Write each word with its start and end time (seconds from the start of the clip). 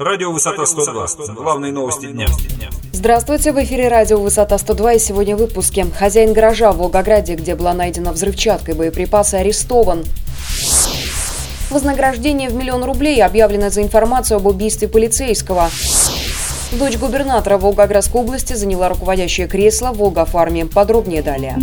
Радио 0.00 0.32
«Высота 0.32 0.62
102». 0.62 1.34
Главные 1.34 1.72
новости 1.72 2.06
дня. 2.06 2.26
Здравствуйте, 2.90 3.52
в 3.52 3.62
эфире 3.62 3.88
радио 3.88 4.18
«Высота 4.18 4.56
102» 4.56 4.96
и 4.96 4.98
сегодня 4.98 5.36
в 5.36 5.40
выпуске. 5.40 5.84
Хозяин 5.94 6.32
гаража 6.32 6.72
в 6.72 6.78
Волгограде, 6.78 7.34
где 7.34 7.54
была 7.54 7.74
найдена 7.74 8.10
взрывчатка 8.10 8.72
и 8.72 8.74
боеприпасы, 8.74 9.34
арестован. 9.34 10.04
Вознаграждение 11.68 12.48
в 12.48 12.54
миллион 12.54 12.82
рублей 12.82 13.22
объявлено 13.22 13.68
за 13.68 13.82
информацию 13.82 14.38
об 14.38 14.46
убийстве 14.46 14.88
полицейского. 14.88 15.68
Дочь 16.72 16.96
губернатора 16.96 17.58
Волгоградской 17.58 18.22
области 18.22 18.54
заняла 18.54 18.88
руководящее 18.88 19.48
кресло 19.48 19.92
в 19.92 19.98
Волгофарме. 19.98 20.64
Подробнее 20.64 21.20
далее. 21.20 21.58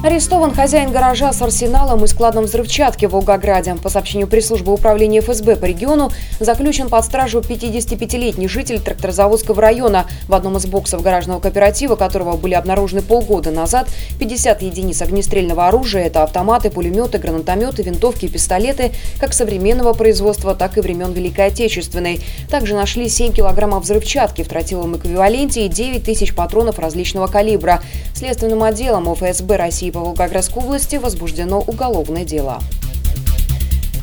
Арестован 0.00 0.54
хозяин 0.54 0.92
гаража 0.92 1.32
с 1.32 1.42
арсеналом 1.42 2.04
и 2.04 2.06
складом 2.06 2.44
взрывчатки 2.44 3.06
в 3.06 3.10
Волгограде. 3.10 3.74
По 3.74 3.88
сообщению 3.88 4.28
пресс-службы 4.28 4.72
управления 4.72 5.20
ФСБ 5.20 5.56
по 5.56 5.64
региону, 5.64 6.12
заключен 6.38 6.88
под 6.88 7.04
стражу 7.04 7.40
55-летний 7.40 8.46
житель 8.46 8.78
Тракторозаводского 8.78 9.60
района. 9.60 10.06
В 10.28 10.34
одном 10.34 10.56
из 10.56 10.66
боксов 10.66 11.02
гаражного 11.02 11.40
кооператива, 11.40 11.96
которого 11.96 12.36
были 12.36 12.54
обнаружены 12.54 13.02
полгода 13.02 13.50
назад, 13.50 13.88
50 14.20 14.62
единиц 14.62 15.02
огнестрельного 15.02 15.66
оружия– 15.66 16.04
это 16.06 16.22
автоматы, 16.22 16.70
пулеметы, 16.70 17.18
гранатометы, 17.18 17.82
винтовки 17.82 18.26
и 18.26 18.28
пистолеты 18.28 18.92
как 19.18 19.34
современного 19.34 19.94
производства, 19.94 20.54
так 20.54 20.78
и 20.78 20.80
времен 20.80 21.12
Великой 21.12 21.46
Отечественной. 21.46 22.20
Также 22.48 22.76
нашли 22.76 23.08
7 23.08 23.32
килограммов 23.32 23.82
взрывчатки 23.82 24.42
в 24.42 24.48
тротиловом 24.48 24.96
эквиваленте 24.96 25.66
и 25.66 25.68
9 25.68 26.04
тысяч 26.04 26.36
патронов 26.36 26.78
различного 26.78 27.26
калибра. 27.26 27.82
Следственным 28.14 28.62
отделом 28.62 29.12
ФСБ 29.12 29.56
России 29.56 29.87
по 29.90 30.00
Волгоградской 30.00 30.62
области 30.62 30.96
возбуждено 30.96 31.60
уголовное 31.60 32.24
дело. 32.24 32.62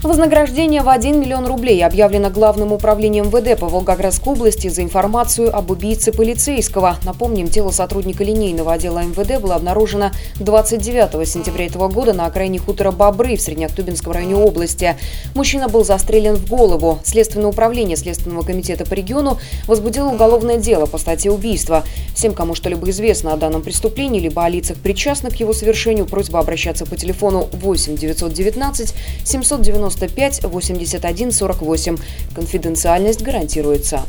Вознаграждение 0.06 0.84
в 0.84 0.90
1 0.90 1.20
миллион 1.20 1.48
рублей 1.48 1.84
объявлено 1.84 2.30
Главным 2.30 2.72
управлением 2.72 3.30
МВД 3.30 3.60
по 3.60 3.68
Волгоградской 3.68 4.34
области 4.34 4.68
за 4.68 4.84
информацию 4.84 5.54
об 5.54 5.72
убийце 5.72 6.12
полицейского. 6.12 6.98
Напомним, 7.04 7.48
тело 7.48 7.72
сотрудника 7.72 8.24
линейного 8.24 8.74
отдела 8.74 9.00
МВД 9.00 9.42
было 9.42 9.56
обнаружено 9.56 10.12
29 10.40 11.28
сентября 11.28 11.66
этого 11.66 11.88
года 11.88 12.14
на 12.14 12.28
окраине 12.28 12.60
хутора 12.60 12.92
Бобры 12.92 13.36
в 13.36 13.42
Среднеактубинском 13.42 14.14
районе 14.14 14.36
области. 14.36 14.96
Мужчина 15.34 15.70
был 15.70 15.84
застрелен 15.84 16.36
в 16.36 16.48
голову. 16.48 17.00
Следственное 17.04 17.48
управление 17.48 17.98
Следственного 17.98 18.44
комитета 18.44 18.86
по 18.86 18.94
региону 18.94 19.40
возбудило 19.66 20.10
уголовное 20.10 20.58
дело 20.58 20.86
по 20.86 21.00
статье 21.00 21.32
убийства. 21.32 21.84
Всем, 22.14 22.36
кому 22.36 22.54
что-либо 22.54 22.88
известно 22.92 23.34
о 23.34 23.38
данном 23.38 23.64
преступлении, 23.64 24.20
либо 24.20 24.46
о 24.46 24.50
лицах, 24.50 24.78
причастных 24.78 25.34
к 25.36 25.38
его 25.38 25.52
совершению, 25.52 26.06
просьба 26.06 26.40
обращаться 26.40 26.86
по 26.86 26.96
телефону 26.96 27.50
8 27.54 27.98
919 27.98 28.94
790 29.24 29.95
95 29.96 30.44
81 30.44 31.32
48. 31.32 32.00
Конфиденциальность 32.34 33.22
гарантируется. 33.22 34.02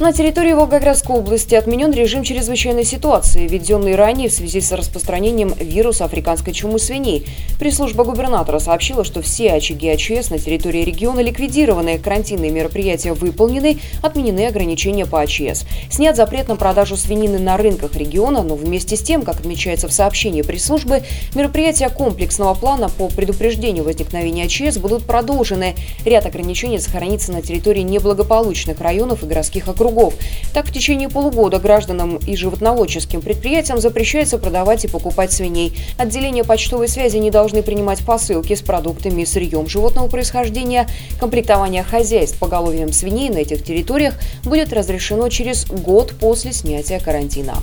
На 0.00 0.14
территории 0.14 0.54
Волгоградской 0.54 1.14
области 1.14 1.54
отменен 1.54 1.92
режим 1.92 2.22
чрезвычайной 2.22 2.84
ситуации, 2.84 3.46
введенный 3.46 3.96
ранее 3.96 4.30
в 4.30 4.32
связи 4.32 4.62
с 4.62 4.72
распространением 4.72 5.52
вируса 5.52 6.06
африканской 6.06 6.54
чумы 6.54 6.78
свиней. 6.78 7.26
Пресс-служба 7.58 8.04
губернатора 8.04 8.60
сообщила, 8.60 9.04
что 9.04 9.20
все 9.20 9.52
очаги 9.52 9.90
АЧС 9.90 10.30
на 10.30 10.38
территории 10.38 10.84
региона 10.84 11.20
ликвидированы, 11.20 11.98
карантинные 11.98 12.50
мероприятия 12.50 13.12
выполнены, 13.12 13.78
отменены 14.02 14.46
ограничения 14.46 15.04
по 15.04 15.20
АЧС. 15.20 15.66
Снят 15.90 16.16
запрет 16.16 16.48
на 16.48 16.56
продажу 16.56 16.96
свинины 16.96 17.38
на 17.38 17.58
рынках 17.58 17.94
региона, 17.94 18.42
но 18.42 18.54
вместе 18.54 18.96
с 18.96 19.02
тем, 19.02 19.20
как 19.20 19.40
отмечается 19.40 19.86
в 19.86 19.92
сообщении 19.92 20.40
пресс-службы, 20.40 21.02
мероприятия 21.34 21.90
комплексного 21.90 22.54
плана 22.54 22.88
по 22.88 23.08
предупреждению 23.08 23.84
возникновения 23.84 24.44
АЧС 24.44 24.78
будут 24.78 25.04
продолжены. 25.04 25.74
Ряд 26.06 26.24
ограничений 26.24 26.78
сохранится 26.78 27.32
на 27.32 27.42
территории 27.42 27.82
неблагополучных 27.82 28.80
районов 28.80 29.22
и 29.22 29.26
городских 29.26 29.68
округов 29.68 29.89
кругов. 29.90 30.14
Так, 30.52 30.66
в 30.66 30.72
течение 30.72 31.08
полугода 31.08 31.58
гражданам 31.58 32.16
и 32.16 32.36
животноводческим 32.36 33.20
предприятиям 33.20 33.80
запрещается 33.80 34.38
продавать 34.38 34.84
и 34.84 34.88
покупать 34.88 35.32
свиней. 35.32 35.76
Отделения 35.98 36.44
почтовой 36.44 36.88
связи 36.88 37.16
не 37.18 37.30
должны 37.30 37.62
принимать 37.62 38.04
посылки 38.04 38.54
с 38.54 38.62
продуктами 38.62 39.22
и 39.22 39.26
сырьем 39.26 39.68
животного 39.68 40.08
происхождения. 40.08 40.88
Комплектование 41.18 41.82
хозяйств 41.82 42.38
поголовьем 42.38 42.92
свиней 42.92 43.30
на 43.30 43.38
этих 43.38 43.62
территориях 43.62 44.14
будет 44.44 44.72
разрешено 44.72 45.28
через 45.28 45.66
год 45.66 46.14
после 46.18 46.52
снятия 46.52 46.98
карантина. 47.00 47.54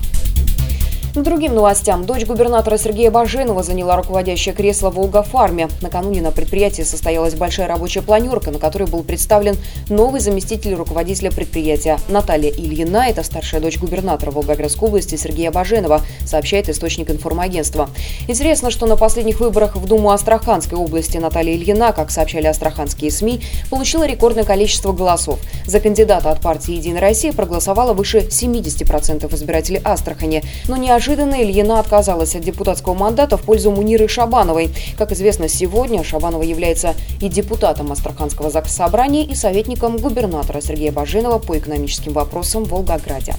К 1.18 1.24
другим 1.24 1.56
новостям. 1.56 2.06
Дочь 2.06 2.28
губернатора 2.28 2.78
Сергея 2.78 3.10
Баженова 3.10 3.64
заняла 3.64 3.96
руководящее 3.96 4.54
кресло 4.54 4.92
в 4.92 4.98
Волгофарме. 4.98 5.68
Накануне 5.82 6.22
на 6.22 6.30
предприятии 6.30 6.84
состоялась 6.84 7.34
большая 7.34 7.68
рабочая 7.68 8.04
планерка, 8.04 8.52
на 8.52 8.60
которой 8.60 8.88
был 8.88 9.02
представлен 9.02 9.58
новый 9.90 10.22
заместитель 10.22 10.76
руководителя 10.76 11.32
предприятия. 11.32 11.98
Наталья 12.08 12.52
Ильина– 12.52 13.08
это 13.10 13.24
старшая 13.24 13.62
дочь 13.62 13.80
губернатора 13.80 14.30
Волгоградской 14.30 14.90
области 14.90 15.16
Сергея 15.16 15.50
Баженова, 15.50 16.02
сообщает 16.24 16.70
источник 16.70 17.10
информагентства. 17.10 17.90
Интересно, 18.28 18.70
что 18.70 18.86
на 18.86 18.96
последних 18.96 19.40
выборах 19.40 19.76
в 19.76 19.88
Думу 19.88 20.12
Астраханской 20.12 20.78
области 20.78 21.18
Наталья 21.18 21.56
Ильина, 21.56 21.94
как 21.94 22.12
сообщали 22.12 22.46
астраханские 22.46 23.10
СМИ, 23.10 23.42
получила 23.72 24.06
рекордное 24.06 24.44
количество 24.44 24.92
голосов. 24.92 25.40
За 25.66 25.80
кандидата 25.80 26.30
от 26.30 26.42
партии 26.42 26.76
«Единая 26.76 27.02
Россия» 27.02 27.34
проголосовало 27.34 27.94
выше 27.94 28.20
70% 28.20 29.34
избирателей 29.34 29.82
Астрахани, 29.84 30.44
но 30.68 30.78
неожиданно 30.78 31.07
Неожиданно 31.08 31.42
Ильина 31.42 31.80
отказалась 31.80 32.36
от 32.36 32.42
депутатского 32.42 32.94
мандата 32.94 33.38
в 33.38 33.42
пользу 33.42 33.72
Муниры 33.72 34.10
Шабановой. 34.10 34.72
Как 34.98 35.14
известно, 35.14 35.48
сегодня 35.48 36.04
Шабанова 36.04 36.44
является 36.44 36.96
и 37.22 37.30
депутатом 37.30 37.94
Астраханского 37.94 38.50
собрания, 38.66 39.24
и 39.24 39.34
советником 39.34 39.96
губернатора 39.96 40.60
Сергея 40.60 40.92
Баженова 40.92 41.40
по 41.40 41.58
экономическим 41.58 42.12
вопросам 42.12 42.66
в 42.66 42.72
Волгограде. 42.72 43.36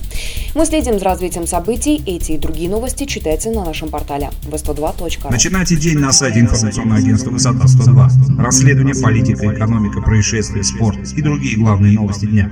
Мы 0.54 0.64
следим 0.64 0.98
за 0.98 1.04
развитием 1.04 1.46
событий. 1.46 2.02
Эти 2.06 2.32
и 2.32 2.38
другие 2.38 2.70
новости 2.70 3.04
читайте 3.04 3.50
на 3.50 3.66
нашем 3.66 3.90
портале 3.90 4.30
v102.ru. 4.50 5.30
Начинайте 5.30 5.76
день 5.76 5.98
на 5.98 6.10
сайте 6.12 6.40
информационного 6.40 7.00
агентства 7.00 7.28
«Высота 7.28 7.66
102». 7.66 8.42
Расследование, 8.42 8.94
политика, 8.94 9.54
экономика, 9.54 10.00
происшествия, 10.00 10.64
спорт 10.64 10.96
и 11.14 11.20
другие 11.20 11.58
главные 11.58 11.92
новости 11.92 12.24
дня. 12.24 12.50